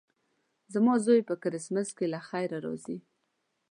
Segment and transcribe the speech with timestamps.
[0.73, 2.97] زما زوی په کرېسمس کې له خیره راځي.